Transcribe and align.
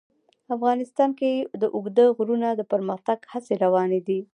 افغانستان 0.55 1.09
کې 1.19 1.31
د 1.61 1.63
اوږده 1.75 2.05
غرونه 2.17 2.49
د 2.55 2.61
پرمختګ 2.71 3.17
هڅې 3.31 3.53
روانې 3.63 3.99
دي. 4.07 4.19